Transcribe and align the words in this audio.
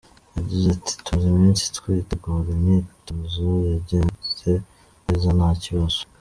Yagize 0.37 0.65
ati 0.75 0.93
“Tumaze 1.03 1.25
iminsi 1.33 1.63
twitegura, 1.77 2.47
imyitozo 2.55 3.47
yagenze 3.71 4.51
neza 5.05 5.27
nta 5.37 5.49
kibazo. 5.63 6.01